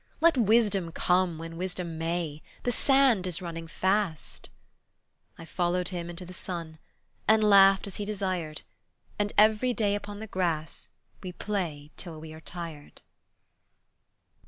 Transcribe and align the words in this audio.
Let 0.19 0.35
wisdom 0.35 0.91
come 0.91 1.37
when 1.37 1.57
wisdom 1.57 1.99
may. 1.99 2.41
The 2.63 2.71
sand 2.71 3.27
is 3.27 3.39
running 3.39 3.67
fast." 3.67 4.49
I 5.37 5.45
followed 5.45 5.89
him 5.89 6.09
into 6.09 6.25
the 6.25 6.33
sun, 6.33 6.79
And 7.27 7.43
laughed 7.43 7.85
as 7.85 7.97
he 7.97 8.05
desired, 8.05 8.63
And 9.19 9.31
every 9.37 9.75
day 9.75 9.93
upon 9.93 10.17
the 10.19 10.25
grass 10.25 10.89
We 11.21 11.31
play 11.33 11.91
till 11.97 12.19
we 12.19 12.33
are 12.33 12.41
tired. 12.41 13.03